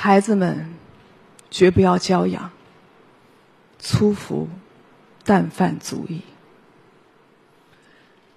[0.00, 0.64] 孩子们，
[1.50, 2.52] 绝不要娇养，
[3.80, 4.48] 粗服，
[5.24, 6.20] 淡饭足矣。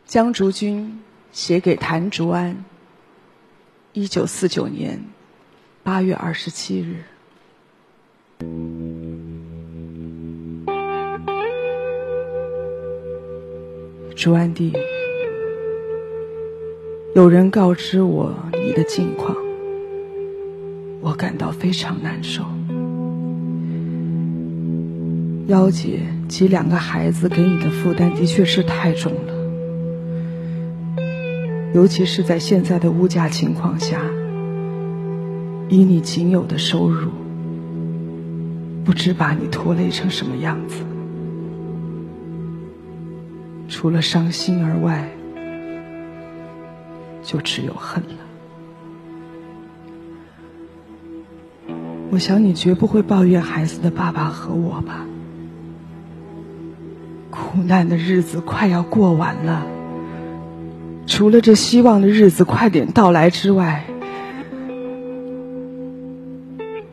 [0.08, 1.00] 江竹君
[1.32, 2.66] 写给谭竹安，
[3.94, 5.06] 一九四九年
[5.84, 7.04] 八月二十七日。
[14.16, 14.74] 竹安弟，
[17.14, 19.51] 有人告知我你的近况。
[21.22, 22.44] 感到非常难受。
[25.46, 29.34] 幺姐及两个孩子给你的负担的确是太重了，
[31.76, 34.02] 尤其是在现在的物价情况下，
[35.70, 37.12] 以你仅有的收入，
[38.84, 40.78] 不知把你拖累成什么样子。
[43.70, 45.08] 除了伤心而外，
[47.22, 48.31] 就只有恨了。
[52.12, 55.06] 我想你绝不会抱怨孩子的爸爸和我吧？
[57.30, 59.66] 苦难的日子快要过完了，
[61.08, 63.86] 除了这希望的日子快点到来之外，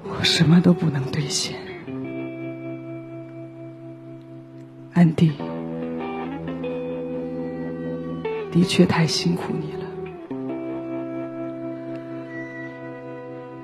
[0.04, 1.56] 我什么都不能兑现。
[4.94, 5.32] 安迪，
[8.52, 9.84] 的确太辛苦你了，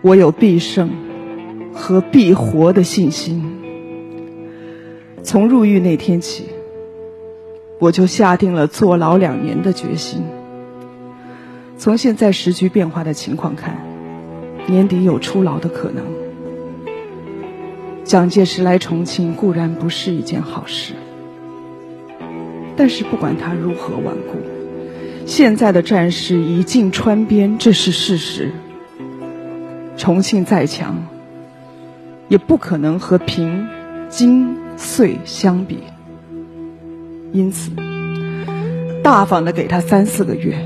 [0.03, 1.04] 我有必胜。
[1.75, 3.61] 和必活的信心。
[5.23, 6.45] 从入狱那天起，
[7.79, 10.23] 我就下定了坐牢两年的决心。
[11.77, 13.77] 从现在时局变化的情况看，
[14.67, 16.05] 年底有出牢的可能。
[18.05, 20.93] 蒋介石来重庆固然不是一件好事，
[22.77, 24.39] 但是不管他如何顽固，
[25.27, 28.53] 现在的战事已近川边，这是事实。
[29.97, 31.03] 重庆再强。
[32.29, 33.67] 也不可能和平、
[34.09, 35.79] 金、穗相比，
[37.33, 37.71] 因此，
[39.03, 40.57] 大方的给他三四个月，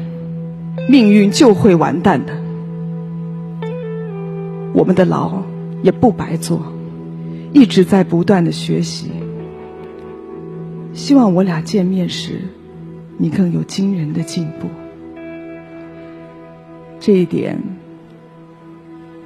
[0.88, 2.32] 命运就会完蛋的。
[4.72, 5.42] 我们的牢
[5.82, 6.72] 也不白做，
[7.52, 9.10] 一直在不断的学习。
[10.92, 12.40] 希望我俩见面时，
[13.16, 14.68] 你更有惊人的进步。
[17.00, 17.60] 这一点，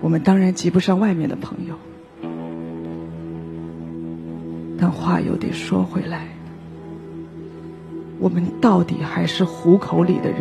[0.00, 1.74] 我们当然及不上外面的朋友。
[4.82, 6.26] 但话又得说回来，
[8.18, 10.40] 我们到底还是虎口里的人，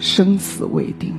[0.00, 1.14] 生死未定。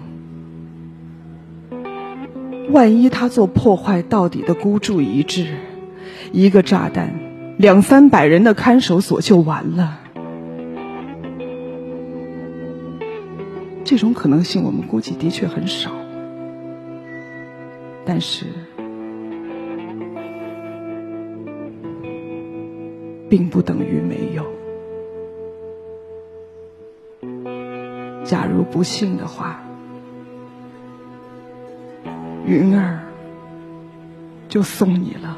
[2.69, 5.55] 万一他做破坏到底的孤注一掷，
[6.33, 7.15] 一个炸弹，
[7.57, 9.97] 两三百人的看守所就完了。
[13.85, 15.91] 这种可能性，我们估计的确很少，
[18.03, 18.47] 但是。
[23.31, 24.45] 并不等于没有。
[28.25, 29.63] 假如不幸的话，
[32.45, 32.99] 云儿
[34.49, 35.37] 就送你了。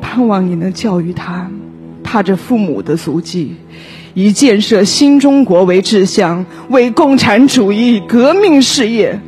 [0.00, 1.50] 盼望你能教育他，
[2.02, 3.56] 踏着父母的足迹，
[4.14, 9.20] 以建设新中国为志向，为共产主义革命事业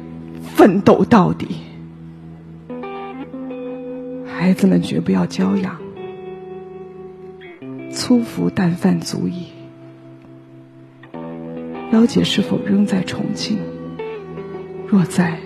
[0.56, 1.46] 奋斗到底。
[4.26, 5.79] 孩子们绝不要娇养。
[7.92, 9.48] 粗服淡饭足矣。
[11.92, 13.58] 幺姐是否仍在重庆？
[14.86, 15.38] 若在，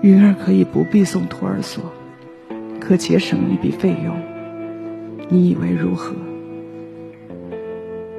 [0.00, 1.92] 云儿可以不必送托儿所，
[2.80, 4.16] 可节省一笔费用。
[5.28, 6.14] 你以为如何？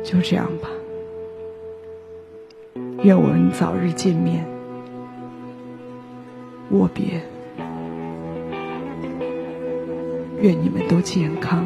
[0.04, 0.70] 就这样吧。
[3.04, 4.46] 愿我们早日见面。
[6.72, 7.22] 握别。
[10.42, 11.66] 愿你们都健康。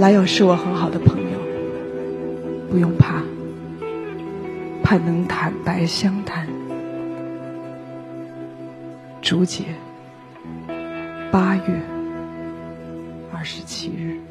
[0.00, 1.38] 来友是我很好的朋友，
[2.70, 3.22] 不用怕，
[4.82, 6.48] 盼能坦白相谈。
[9.20, 9.64] 竹姐，
[11.30, 11.82] 八月
[13.30, 14.29] 二十七日。